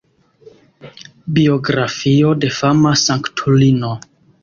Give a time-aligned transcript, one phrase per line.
[1.35, 3.97] Biografio de fama sanktulino.